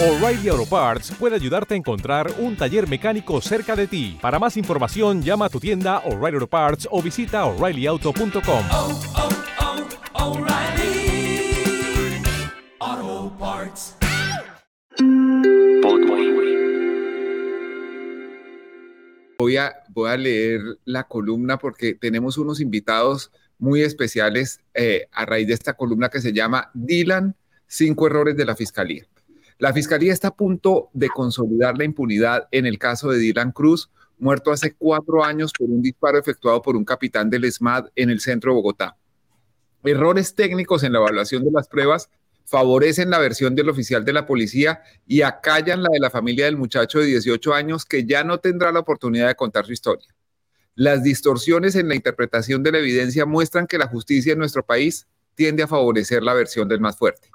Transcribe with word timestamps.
O'Reilly 0.00 0.48
Auto 0.48 0.64
Parts 0.64 1.10
puede 1.18 1.34
ayudarte 1.34 1.74
a 1.74 1.76
encontrar 1.76 2.32
un 2.38 2.56
taller 2.56 2.88
mecánico 2.88 3.40
cerca 3.40 3.74
de 3.74 3.88
ti. 3.88 4.16
Para 4.22 4.38
más 4.38 4.56
información, 4.56 5.24
llama 5.24 5.46
a 5.46 5.48
tu 5.48 5.58
tienda 5.58 5.98
O'Reilly 6.04 6.36
Auto 6.36 6.46
Parts 6.46 6.86
o 6.88 7.02
visita 7.02 7.44
oreillyauto.com. 7.44 8.64
oh, 8.70 9.00
oh, 12.80 13.36
Parts. 13.40 13.96
Voy 19.40 19.56
a, 19.56 19.72
voy 19.88 20.10
a 20.10 20.16
leer 20.16 20.60
la 20.84 21.08
columna 21.08 21.58
porque 21.58 21.94
tenemos 21.94 22.38
unos 22.38 22.60
invitados 22.60 23.32
muy 23.58 23.82
especiales 23.82 24.60
eh, 24.74 25.08
a 25.10 25.26
raíz 25.26 25.48
de 25.48 25.54
esta 25.54 25.74
columna 25.74 26.08
que 26.08 26.20
se 26.20 26.32
llama 26.32 26.70
Dylan, 26.72 27.34
cinco 27.66 28.06
errores 28.06 28.36
de 28.36 28.44
la 28.44 28.54
Fiscalía. 28.54 29.04
La 29.58 29.72
Fiscalía 29.72 30.12
está 30.12 30.28
a 30.28 30.36
punto 30.36 30.88
de 30.92 31.08
consolidar 31.08 31.76
la 31.76 31.84
impunidad 31.84 32.46
en 32.52 32.64
el 32.64 32.78
caso 32.78 33.10
de 33.10 33.18
Dylan 33.18 33.50
Cruz, 33.50 33.90
muerto 34.16 34.52
hace 34.52 34.74
cuatro 34.74 35.24
años 35.24 35.50
por 35.58 35.68
un 35.68 35.82
disparo 35.82 36.16
efectuado 36.16 36.62
por 36.62 36.76
un 36.76 36.84
capitán 36.84 37.28
del 37.28 37.42
ESMAD 37.42 37.86
en 37.96 38.10
el 38.10 38.20
centro 38.20 38.52
de 38.52 38.54
Bogotá. 38.54 38.96
Errores 39.82 40.36
técnicos 40.36 40.84
en 40.84 40.92
la 40.92 41.00
evaluación 41.00 41.42
de 41.42 41.50
las 41.50 41.66
pruebas 41.66 42.08
favorecen 42.44 43.10
la 43.10 43.18
versión 43.18 43.56
del 43.56 43.68
oficial 43.68 44.04
de 44.04 44.12
la 44.12 44.26
policía 44.26 44.80
y 45.08 45.22
acallan 45.22 45.82
la 45.82 45.88
de 45.92 45.98
la 45.98 46.10
familia 46.10 46.44
del 46.44 46.56
muchacho 46.56 47.00
de 47.00 47.06
18 47.06 47.52
años 47.52 47.84
que 47.84 48.04
ya 48.04 48.22
no 48.22 48.38
tendrá 48.38 48.70
la 48.70 48.78
oportunidad 48.78 49.26
de 49.26 49.34
contar 49.34 49.66
su 49.66 49.72
historia. 49.72 50.06
Las 50.76 51.02
distorsiones 51.02 51.74
en 51.74 51.88
la 51.88 51.96
interpretación 51.96 52.62
de 52.62 52.70
la 52.70 52.78
evidencia 52.78 53.26
muestran 53.26 53.66
que 53.66 53.78
la 53.78 53.88
justicia 53.88 54.34
en 54.34 54.38
nuestro 54.38 54.64
país 54.64 55.08
tiende 55.34 55.64
a 55.64 55.66
favorecer 55.66 56.22
la 56.22 56.34
versión 56.34 56.68
del 56.68 56.78
más 56.78 56.96
fuerte. 56.96 57.32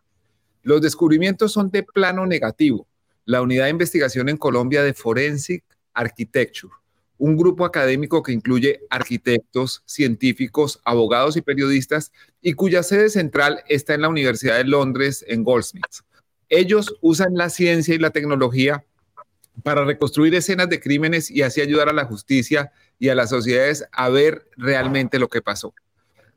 Los 0.63 0.81
descubrimientos 0.81 1.51
son 1.51 1.69
de 1.69 1.83
plano 1.83 2.25
negativo. 2.25 2.87
La 3.25 3.41
unidad 3.41 3.65
de 3.65 3.71
investigación 3.71 4.29
en 4.29 4.37
Colombia 4.37 4.81
de 4.81 4.93
Forensic 4.93 5.63
Architecture, 5.93 6.73
un 7.17 7.37
grupo 7.37 7.65
académico 7.65 8.23
que 8.23 8.31
incluye 8.31 8.81
arquitectos, 8.89 9.83
científicos, 9.85 10.81
abogados 10.85 11.35
y 11.35 11.41
periodistas 11.41 12.11
y 12.41 12.53
cuya 12.53 12.81
sede 12.81 13.09
central 13.09 13.63
está 13.67 13.93
en 13.93 14.01
la 14.01 14.09
Universidad 14.09 14.57
de 14.57 14.63
Londres, 14.63 15.23
en 15.27 15.43
Goldsmiths. 15.43 16.03
Ellos 16.47 16.95
usan 17.01 17.35
la 17.35 17.49
ciencia 17.49 17.93
y 17.93 17.99
la 17.99 18.11
tecnología 18.11 18.85
para 19.63 19.85
reconstruir 19.85 20.33
escenas 20.33 20.69
de 20.69 20.79
crímenes 20.79 21.29
y 21.29 21.41
así 21.41 21.61
ayudar 21.61 21.89
a 21.89 21.93
la 21.93 22.05
justicia 22.05 22.71
y 22.99 23.09
a 23.09 23.15
las 23.15 23.29
sociedades 23.29 23.85
a 23.91 24.09
ver 24.09 24.47
realmente 24.55 25.19
lo 25.19 25.27
que 25.27 25.41
pasó. 25.41 25.73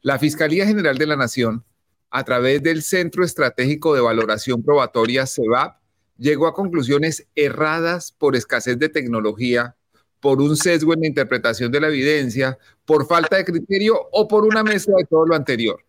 La 0.03 0.19
Fiscalía 0.19 0.67
General 0.67 0.99
de 0.99 1.07
la 1.07 1.17
Nación, 1.17 1.65
a 2.11 2.25
través 2.25 2.63
del 2.63 2.83
Centro 2.83 3.25
Estratégico 3.25 3.95
de 3.95 4.01
Valoración 4.01 4.63
Probatoria, 4.63 5.27
CEVAP, 5.27 5.79
llegó 6.19 6.47
a 6.47 6.55
conclusiones 6.55 7.27
erradas 7.35 8.13
por 8.13 8.37
escasez 8.37 8.79
de 8.79 8.89
tecnología, 8.89 9.77
por 10.21 10.41
un 10.41 10.57
sesgo 10.57 10.95
en 10.95 11.01
la 11.01 11.07
interpretación 11.09 11.71
de 11.71 11.81
la 11.81 11.89
evidencia, 11.89 12.59
por 12.85 13.07
falta 13.07 13.37
de 13.37 13.45
criterio 13.45 14.09
o 14.13 14.27
por 14.27 14.45
una 14.45 14.63
mezcla 14.63 14.95
de 14.99 15.05
todo 15.05 15.27
lo 15.27 15.35
anterior. 15.35 15.85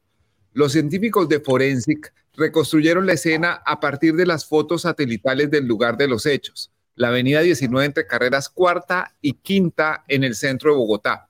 Los 0.53 0.73
científicos 0.73 1.29
de 1.29 1.39
Forensic 1.39 2.13
reconstruyeron 2.33 3.05
la 3.05 3.13
escena 3.13 3.61
a 3.65 3.79
partir 3.79 4.15
de 4.15 4.25
las 4.25 4.45
fotos 4.45 4.83
satelitales 4.83 5.49
del 5.49 5.65
lugar 5.65 5.97
de 5.97 6.07
los 6.07 6.25
hechos, 6.25 6.71
la 6.95 7.09
avenida 7.09 7.41
19 7.41 7.85
entre 7.85 8.07
carreras 8.07 8.49
cuarta 8.49 9.15
y 9.21 9.33
quinta 9.33 10.03
en 10.07 10.23
el 10.23 10.35
centro 10.35 10.71
de 10.71 10.77
Bogotá. 10.77 11.29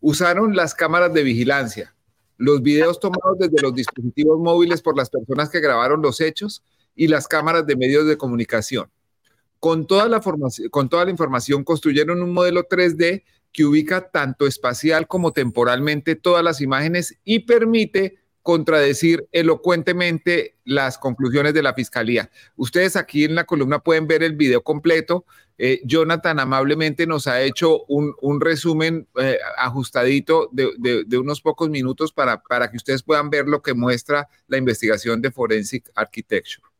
Usaron 0.00 0.56
las 0.56 0.74
cámaras 0.74 1.12
de 1.12 1.22
vigilancia, 1.22 1.91
los 2.42 2.60
videos 2.60 2.98
tomados 2.98 3.38
desde 3.38 3.62
los 3.62 3.72
dispositivos 3.72 4.40
móviles 4.40 4.82
por 4.82 4.96
las 4.96 5.08
personas 5.10 5.48
que 5.48 5.60
grabaron 5.60 6.02
los 6.02 6.20
hechos 6.20 6.64
y 6.96 7.06
las 7.06 7.28
cámaras 7.28 7.68
de 7.68 7.76
medios 7.76 8.04
de 8.08 8.16
comunicación. 8.16 8.90
Con 9.60 9.86
toda 9.86 10.08
la, 10.08 10.20
con 10.72 10.88
toda 10.88 11.04
la 11.04 11.12
información 11.12 11.62
construyeron 11.62 12.20
un 12.20 12.32
modelo 12.32 12.68
3D 12.68 13.22
que 13.52 13.64
ubica 13.64 14.10
tanto 14.10 14.48
espacial 14.48 15.06
como 15.06 15.32
temporalmente 15.32 16.16
todas 16.16 16.42
las 16.42 16.60
imágenes 16.60 17.16
y 17.22 17.40
permite 17.40 18.18
contradecir 18.42 19.26
elocuentemente 19.32 20.56
las 20.64 20.98
conclusiones 20.98 21.54
de 21.54 21.62
la 21.62 21.74
fiscalía. 21.74 22.30
Ustedes 22.56 22.96
aquí 22.96 23.24
en 23.24 23.34
la 23.34 23.44
columna 23.44 23.78
pueden 23.78 24.06
ver 24.06 24.22
el 24.22 24.34
video 24.34 24.62
completo. 24.62 25.24
Eh, 25.58 25.80
Jonathan 25.84 26.40
amablemente 26.40 27.06
nos 27.06 27.26
ha 27.26 27.40
hecho 27.42 27.84
un, 27.84 28.14
un 28.20 28.40
resumen 28.40 29.06
eh, 29.20 29.38
ajustadito 29.58 30.48
de, 30.50 30.70
de, 30.78 31.04
de, 31.06 31.18
unos 31.18 31.40
pocos 31.40 31.70
minutos 31.70 32.12
para, 32.12 32.42
para 32.42 32.70
que 32.70 32.76
ustedes 32.76 33.02
puedan 33.02 33.30
ver 33.30 33.46
lo 33.46 33.62
que 33.62 33.74
muestra 33.74 34.28
la 34.48 34.56
investigación 34.56 35.22
de 35.22 35.30
Forensic 35.30 35.90
Architecture. 35.94 36.71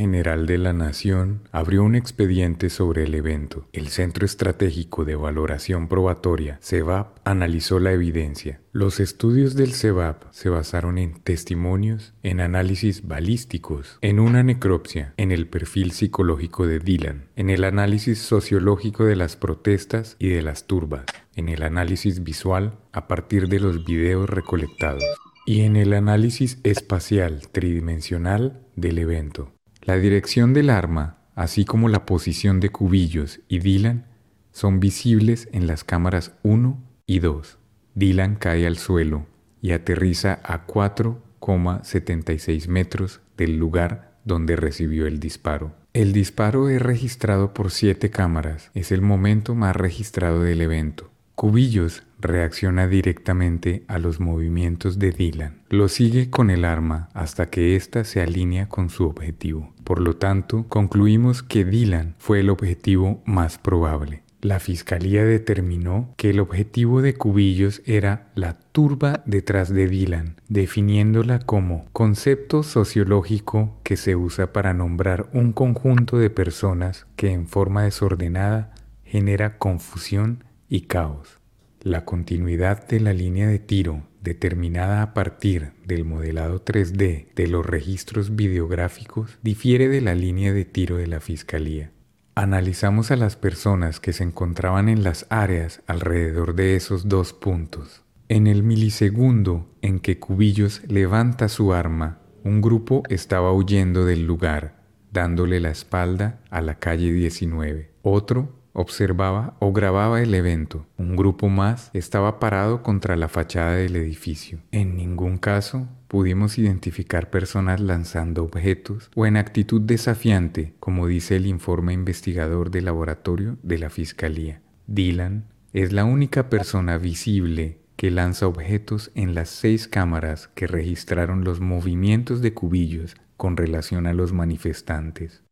General 0.00 0.46
de 0.46 0.56
la 0.56 0.72
Nación 0.72 1.42
abrió 1.52 1.84
un 1.84 1.94
expediente 1.94 2.70
sobre 2.70 3.04
el 3.04 3.14
evento. 3.14 3.68
El 3.74 3.88
Centro 3.88 4.24
Estratégico 4.24 5.04
de 5.04 5.14
Valoración 5.14 5.88
Probatoria, 5.88 6.58
CEVAP, 6.62 7.18
analizó 7.24 7.78
la 7.80 7.92
evidencia. 7.92 8.62
Los 8.72 8.98
estudios 8.98 9.56
del 9.56 9.74
CEVAP 9.74 10.22
se 10.30 10.48
basaron 10.48 10.96
en 10.96 11.20
testimonios, 11.20 12.14
en 12.22 12.40
análisis 12.40 13.06
balísticos, 13.06 13.98
en 14.00 14.20
una 14.20 14.42
necropsia, 14.42 15.12
en 15.18 15.32
el 15.32 15.46
perfil 15.46 15.92
psicológico 15.92 16.66
de 16.66 16.78
Dylan, 16.78 17.26
en 17.36 17.50
el 17.50 17.62
análisis 17.62 18.20
sociológico 18.20 19.04
de 19.04 19.16
las 19.16 19.36
protestas 19.36 20.16
y 20.18 20.30
de 20.30 20.40
las 20.40 20.66
turbas, 20.66 21.04
en 21.36 21.50
el 21.50 21.62
análisis 21.62 22.24
visual 22.24 22.78
a 22.92 23.06
partir 23.06 23.48
de 23.48 23.60
los 23.60 23.84
videos 23.84 24.30
recolectados 24.30 25.04
y 25.44 25.60
en 25.60 25.76
el 25.76 25.92
análisis 25.92 26.58
espacial 26.62 27.48
tridimensional 27.52 28.62
del 28.76 28.98
evento. 28.98 29.52
La 29.82 29.96
dirección 29.96 30.52
del 30.52 30.68
arma, 30.68 31.16
así 31.34 31.64
como 31.64 31.88
la 31.88 32.04
posición 32.04 32.60
de 32.60 32.68
Cubillos 32.68 33.40
y 33.48 33.60
Dylan, 33.60 34.04
son 34.52 34.78
visibles 34.78 35.48
en 35.52 35.66
las 35.66 35.84
cámaras 35.84 36.32
1 36.42 36.78
y 37.06 37.20
2. 37.20 37.56
Dylan 37.94 38.36
cae 38.36 38.66
al 38.66 38.76
suelo 38.76 39.26
y 39.62 39.72
aterriza 39.72 40.40
a 40.44 40.66
4,76 40.66 42.68
metros 42.68 43.20
del 43.36 43.56
lugar 43.56 44.18
donde 44.24 44.56
recibió 44.56 45.06
el 45.06 45.18
disparo. 45.18 45.74
El 45.92 46.12
disparo 46.12 46.68
es 46.68 46.80
registrado 46.80 47.54
por 47.54 47.70
siete 47.70 48.10
cámaras, 48.10 48.70
es 48.74 48.92
el 48.92 49.00
momento 49.00 49.54
más 49.54 49.74
registrado 49.74 50.42
del 50.42 50.60
evento. 50.60 51.10
Cubillos 51.40 52.02
reacciona 52.18 52.86
directamente 52.86 53.82
a 53.88 53.98
los 53.98 54.20
movimientos 54.20 54.98
de 54.98 55.10
Dylan. 55.10 55.62
Lo 55.70 55.88
sigue 55.88 56.28
con 56.28 56.50
el 56.50 56.66
arma 56.66 57.08
hasta 57.14 57.48
que 57.48 57.76
ésta 57.76 58.04
se 58.04 58.20
alinea 58.20 58.68
con 58.68 58.90
su 58.90 59.06
objetivo. 59.06 59.72
Por 59.82 60.02
lo 60.02 60.16
tanto, 60.16 60.66
concluimos 60.68 61.42
que 61.42 61.64
Dylan 61.64 62.14
fue 62.18 62.40
el 62.40 62.50
objetivo 62.50 63.22
más 63.24 63.56
probable. 63.56 64.22
La 64.42 64.60
fiscalía 64.60 65.24
determinó 65.24 66.12
que 66.18 66.28
el 66.28 66.40
objetivo 66.40 67.00
de 67.00 67.14
Cubillos 67.14 67.80
era 67.86 68.28
la 68.34 68.58
turba 68.58 69.22
detrás 69.24 69.72
de 69.72 69.88
Dylan, 69.88 70.36
definiéndola 70.50 71.38
como 71.38 71.86
concepto 71.94 72.62
sociológico 72.62 73.80
que 73.82 73.96
se 73.96 74.14
usa 74.14 74.52
para 74.52 74.74
nombrar 74.74 75.30
un 75.32 75.54
conjunto 75.54 76.18
de 76.18 76.28
personas 76.28 77.06
que 77.16 77.32
en 77.32 77.46
forma 77.46 77.84
desordenada 77.84 78.74
genera 79.04 79.56
confusión 79.56 80.44
y 80.70 80.82
caos. 80.82 81.40
La 81.82 82.04
continuidad 82.04 82.86
de 82.86 83.00
la 83.00 83.12
línea 83.12 83.48
de 83.48 83.58
tiro 83.58 84.04
determinada 84.22 85.02
a 85.02 85.14
partir 85.14 85.72
del 85.84 86.04
modelado 86.04 86.64
3D 86.64 87.34
de 87.34 87.46
los 87.48 87.66
registros 87.66 88.36
videográficos 88.36 89.38
difiere 89.42 89.88
de 89.88 90.00
la 90.00 90.14
línea 90.14 90.52
de 90.52 90.64
tiro 90.64 90.96
de 90.96 91.08
la 91.08 91.20
Fiscalía. 91.20 91.90
Analizamos 92.36 93.10
a 93.10 93.16
las 93.16 93.36
personas 93.36 93.98
que 93.98 94.12
se 94.12 94.22
encontraban 94.22 94.88
en 94.88 95.02
las 95.02 95.26
áreas 95.28 95.82
alrededor 95.86 96.54
de 96.54 96.76
esos 96.76 97.08
dos 97.08 97.32
puntos. 97.32 98.04
En 98.28 98.46
el 98.46 98.62
milisegundo 98.62 99.74
en 99.82 99.98
que 99.98 100.20
Cubillos 100.20 100.82
levanta 100.86 101.48
su 101.48 101.74
arma, 101.74 102.20
un 102.44 102.60
grupo 102.60 103.02
estaba 103.08 103.52
huyendo 103.52 104.04
del 104.04 104.24
lugar, 104.24 104.84
dándole 105.10 105.58
la 105.58 105.70
espalda 105.70 106.40
a 106.50 106.60
la 106.60 106.78
calle 106.78 107.12
19. 107.12 107.90
Otro 108.02 108.59
observaba 108.72 109.56
o 109.58 109.72
grababa 109.72 110.22
el 110.22 110.34
evento. 110.34 110.86
Un 110.96 111.16
grupo 111.16 111.48
más 111.48 111.90
estaba 111.94 112.38
parado 112.38 112.82
contra 112.82 113.16
la 113.16 113.28
fachada 113.28 113.74
del 113.74 113.96
edificio. 113.96 114.60
En 114.70 114.96
ningún 114.96 115.38
caso 115.38 115.88
pudimos 116.08 116.58
identificar 116.58 117.30
personas 117.30 117.80
lanzando 117.80 118.44
objetos 118.44 119.10
o 119.14 119.26
en 119.26 119.36
actitud 119.36 119.80
desafiante, 119.80 120.74
como 120.80 121.06
dice 121.06 121.36
el 121.36 121.46
informe 121.46 121.92
investigador 121.92 122.70
del 122.70 122.86
laboratorio 122.86 123.58
de 123.62 123.78
la 123.78 123.90
Fiscalía. 123.90 124.60
Dylan 124.86 125.44
es 125.72 125.92
la 125.92 126.04
única 126.04 126.50
persona 126.50 126.98
visible 126.98 127.78
que 127.96 128.10
lanza 128.10 128.46
objetos 128.46 129.10
en 129.14 129.34
las 129.34 129.50
seis 129.50 129.86
cámaras 129.86 130.48
que 130.54 130.66
registraron 130.66 131.44
los 131.44 131.60
movimientos 131.60 132.40
de 132.40 132.54
cubillos 132.54 133.14
con 133.36 133.56
relación 133.56 134.06
a 134.06 134.14
los 134.14 134.32
manifestantes. 134.32 135.42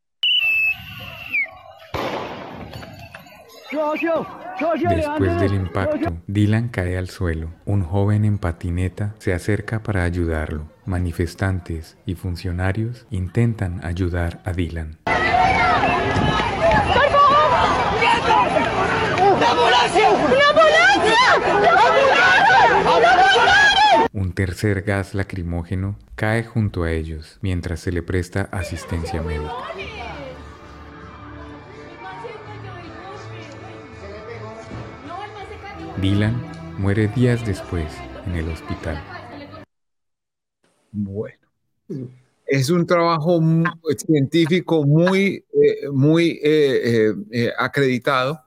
Después 4.88 5.40
del 5.40 5.54
impacto, 5.54 6.16
Dylan 6.26 6.68
cae 6.68 6.98
al 6.98 7.08
suelo. 7.08 7.50
Un 7.64 7.82
joven 7.82 8.24
en 8.24 8.38
patineta 8.38 9.14
se 9.18 9.32
acerca 9.32 9.82
para 9.82 10.04
ayudarlo. 10.04 10.66
Manifestantes 10.84 11.96
y 12.04 12.14
funcionarios 12.14 13.06
intentan 13.10 13.84
ayudar 13.84 14.40
a 14.44 14.52
Dylan. 14.52 14.98
Un 24.12 24.32
tercer 24.32 24.82
gas 24.82 25.14
lacrimógeno 25.14 25.96
cae 26.16 26.42
junto 26.42 26.82
a 26.82 26.90
ellos 26.90 27.38
mientras 27.42 27.80
se 27.80 27.92
le 27.92 28.02
presta 28.02 28.48
asistencia 28.50 29.22
médica. 29.22 29.52
Dylan 36.00 36.40
muere 36.78 37.08
días 37.08 37.44
después 37.44 37.86
en 38.26 38.36
el 38.36 38.48
hospital. 38.48 39.02
Bueno, 40.92 41.38
es 42.46 42.70
un 42.70 42.86
trabajo 42.86 43.40
científico 43.96 44.84
muy, 44.84 45.44
eh, 45.52 45.88
muy 45.92 46.38
eh, 46.42 47.14
eh, 47.32 47.52
acreditado 47.58 48.40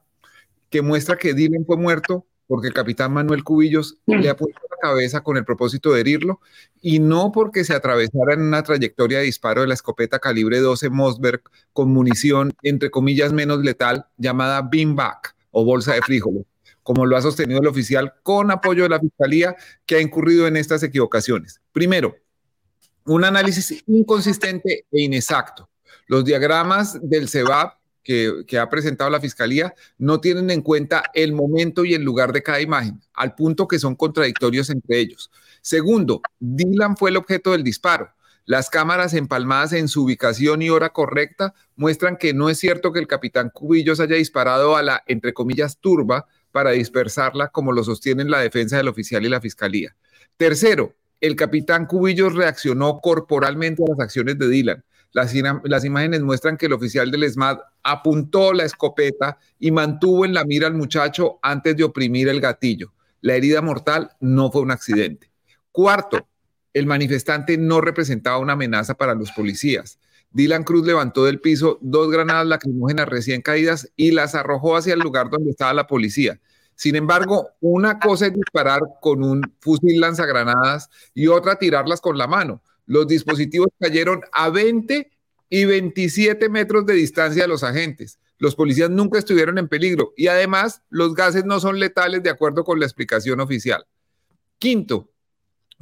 que 0.70 0.82
muestra 0.82 1.18
que 1.18 1.34
Dylan 1.34 1.66
fue 1.66 1.76
muerto 1.76 2.26
porque 2.48 2.68
el 2.70 2.74
capitán 2.74 3.14
Manuel 3.14 3.44
Cubillos 3.44 3.98
le 4.06 4.30
apuntó 4.30 4.60
la 4.70 4.90
cabeza 4.90 5.22
con 5.22 5.36
el 5.36 5.44
propósito 5.44 5.92
de 5.92 6.02
herirlo 6.02 6.40
y 6.82 7.00
no 7.00 7.34
porque 7.34 7.66
se 7.66 7.74
atravesara 7.74 8.34
en 8.34 8.42
una 8.42 8.64
trayectoria 8.64 9.20
de 9.20 9.26
disparo 9.26 9.62
de 9.62 9.68
la 9.68 9.74
escopeta 9.74 10.20
calibre 10.20 10.60
12 10.60 10.90
Mossberg 10.90 11.42
con 11.74 11.92
munición 11.92 12.54
entre 12.64 12.92
comillas 12.92 13.34
menos 13.34 13.60
letal 13.60 14.08
llamada 14.18 14.62
beanbag 14.62 15.20
o 15.52 15.66
bolsa 15.66 15.94
de 15.94 16.02
frijoles, 16.02 16.46
como 16.84 17.06
lo 17.06 17.18
ha 17.18 17.22
sostenido 17.22 17.62
el 17.62 17.68
oficial 17.68 18.14
con 18.24 18.52
apoyo 18.52 18.84
de 18.84 18.90
la 18.90 19.00
fiscalía 19.00 19.56
que 19.86 19.96
ha 19.96 20.02
incurrido 20.02 20.48
en 20.48 20.58
estas 20.58 20.84
equivocaciones. 20.84 21.62
Primero, 21.72 22.16
un 23.06 23.24
análisis 23.24 23.84
inconsistente 23.88 24.86
e 24.92 25.02
inexacto. 25.02 25.70
Los 26.08 26.26
diagramas 26.26 27.00
del 27.02 27.30
CEBAP 27.30 27.82
que, 28.04 28.60
ha 28.60 28.70
presentado 28.70 29.10
la 29.10 29.20
Fiscalía 29.20 29.74
no 29.98 30.20
tienen 30.20 30.50
en 30.50 30.62
cuenta 30.62 31.04
el 31.14 31.34
momento 31.34 31.86
y 31.86 31.94
el 31.94 32.04
lugar 32.04 32.34
de 32.34 32.44
cada 32.44 32.62
imagen, 32.62 33.00
al 33.14 33.36
punto 33.36 33.68
que 33.68 33.80
son 33.80 33.96
contradictorios 33.96 34.70
entre 34.70 35.00
ellos. 35.00 35.32
Segundo, 35.62 36.22
Dylan 36.40 36.98
fue 36.98 37.12
el 37.12 37.18
objeto 37.18 37.52
del 37.52 37.64
disparo. 37.64 38.10
Las 38.46 38.72
cámaras 38.72 39.14
empalmadas 39.14 39.74
en 39.74 39.88
su 39.88 40.04
ubicación 40.04 40.64
y 40.64 40.72
hora 40.72 40.90
correcta 40.90 41.54
muestran 41.76 42.18
que 42.18 42.34
no 42.34 42.50
es 42.50 42.58
cierto 42.58 42.92
que 42.92 43.00
el 43.00 43.08
capitán 43.08 43.52
Cubillos 43.54 44.00
haya 44.00 44.16
disparado 44.16 44.76
a 44.76 44.82
la, 44.82 45.04
entre 45.06 45.34
comillas, 45.34 45.78
turba 45.78 46.26
para 46.52 46.72
dispersarla, 46.72 47.50
como 47.50 47.72
lo 47.72 47.84
sostienen 47.84 48.30
la 48.30 48.40
defensa 48.40 48.78
del 48.78 48.88
oficial 48.88 49.26
y 49.26 49.30
la 49.30 49.42
fiscalía. 49.42 49.96
Tercero, 50.38 50.96
el 51.20 51.36
capitán 51.36 51.86
Cubillos 51.86 52.34
reaccionó 52.34 53.00
corporalmente 53.00 53.84
a 53.84 53.90
las 53.90 54.00
acciones 54.00 54.40
de 54.40 54.50
Dylan. 54.50 54.84
Las, 55.14 55.36
imágenes 55.86 56.22
muestran 56.22 56.58
que 56.58 56.68
el 56.68 56.74
oficial 56.74 57.12
del 57.12 57.24
ESMAD 57.24 57.58
apuntó 57.84 58.54
la 58.54 58.64
escopeta 58.64 59.38
y 59.60 59.70
mantuvo 59.72 60.26
en 60.26 60.34
la 60.34 60.46
mira 60.46 60.68
al 60.68 60.74
muchacho 60.74 61.38
antes 61.42 61.76
de 61.76 61.84
oprimir 61.84 62.30
el 62.30 62.40
gatillo. 62.40 62.94
La 63.20 63.36
herida 63.36 63.62
mortal 63.62 64.12
no 64.22 64.52
fue 64.52 64.62
un 64.62 64.72
accidente. 64.72 65.30
Cuarto, 65.72 66.28
el 66.74 66.86
manifestante 66.86 67.58
no 67.58 67.82
representaba 67.82 68.38
una 68.38 68.54
amenaza 68.54 68.94
para 68.96 69.14
los 69.14 69.32
policías. 69.32 70.00
Dylan 70.32 70.64
Cruz 70.64 70.86
levantó 70.86 71.26
del 71.26 71.42
piso 71.42 71.78
dos 71.82 72.10
granadas 72.10 72.48
lacrimógenas 72.48 73.08
recién 73.08 73.42
caídas 73.42 73.92
y 73.96 74.12
las 74.12 74.36
arrojó 74.36 74.76
hacia 74.76 74.94
el 74.94 75.00
lugar 75.00 75.30
donde 75.30 75.52
estaba 75.52 75.74
la 75.74 75.88
policía. 75.88 76.40
Sin 76.76 76.96
embargo, 76.96 77.50
una 77.60 78.00
cosa 78.00 78.28
es 78.28 78.34
disparar 78.34 78.82
con 79.02 79.24
un 79.24 79.42
fusil 79.60 80.00
lanzagranadas 80.00 80.90
y 81.14 81.28
otra 81.28 81.58
tirarlas 81.58 82.02
con 82.02 82.18
la 82.18 82.28
mano 82.28 82.62
los 82.92 83.08
dispositivos 83.08 83.70
cayeron 83.80 84.22
a 84.34 84.50
20 84.50 85.10
y 85.50 85.66
27 85.66 86.50
metros 86.50 86.86
de 86.86 86.94
distancia 86.94 87.44
de 87.44 87.48
los 87.48 87.64
agentes. 87.64 88.20
Los 88.38 88.56
policías 88.56 88.90
nunca 88.90 89.20
estuvieron 89.20 89.58
en 89.58 89.68
peligro 89.68 90.14
y 90.18 90.28
además 90.28 90.82
los 90.90 91.14
gases 91.14 91.46
no 91.46 91.60
son 91.60 91.80
letales 91.80 92.24
de 92.24 92.30
acuerdo 92.30 92.64
con 92.64 92.80
la 92.80 92.86
explicación 92.86 93.40
oficial. 93.40 93.86
Quinto, 94.58 95.11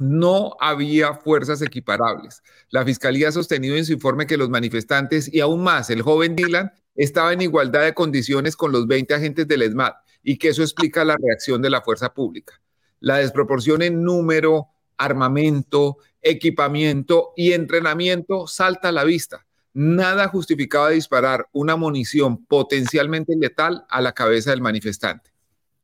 no 0.00 0.56
había 0.60 1.12
fuerzas 1.12 1.60
equiparables. 1.60 2.42
La 2.70 2.86
fiscalía 2.86 3.28
ha 3.28 3.32
sostenido 3.32 3.76
en 3.76 3.84
su 3.84 3.92
informe 3.92 4.26
que 4.26 4.38
los 4.38 4.48
manifestantes 4.48 5.32
y 5.32 5.40
aún 5.40 5.62
más 5.62 5.90
el 5.90 6.00
joven 6.00 6.34
Dylan 6.34 6.72
estaba 6.94 7.34
en 7.34 7.42
igualdad 7.42 7.84
de 7.84 7.92
condiciones 7.92 8.56
con 8.56 8.72
los 8.72 8.86
20 8.86 9.12
agentes 9.12 9.46
del 9.46 9.60
ESMAD 9.60 9.92
y 10.22 10.38
que 10.38 10.48
eso 10.48 10.62
explica 10.62 11.04
la 11.04 11.16
reacción 11.22 11.60
de 11.60 11.68
la 11.68 11.82
fuerza 11.82 12.14
pública. 12.14 12.62
La 12.98 13.18
desproporción 13.18 13.82
en 13.82 14.02
número, 14.02 14.68
armamento, 14.96 15.98
equipamiento 16.22 17.32
y 17.36 17.52
entrenamiento 17.52 18.46
salta 18.46 18.88
a 18.88 18.92
la 18.92 19.04
vista. 19.04 19.46
Nada 19.74 20.28
justificaba 20.28 20.88
disparar 20.88 21.46
una 21.52 21.76
munición 21.76 22.46
potencialmente 22.46 23.34
letal 23.36 23.84
a 23.90 24.00
la 24.00 24.12
cabeza 24.12 24.50
del 24.50 24.62
manifestante. 24.62 25.30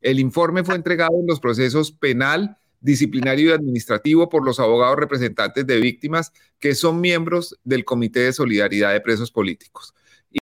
El 0.00 0.20
informe 0.20 0.64
fue 0.64 0.74
entregado 0.74 1.20
en 1.20 1.26
los 1.26 1.38
procesos 1.38 1.92
penal, 1.92 2.56
disciplinario 2.80 3.50
y 3.50 3.52
administrativo 3.52 4.28
por 4.28 4.44
los 4.44 4.60
abogados 4.60 4.96
representantes 4.96 5.66
de 5.66 5.80
víctimas 5.80 6.32
que 6.58 6.74
son 6.74 7.00
miembros 7.00 7.58
del 7.64 7.84
Comité 7.84 8.20
de 8.20 8.32
Solidaridad 8.32 8.92
de 8.92 9.00
Presos 9.00 9.30
Políticos. 9.30 9.94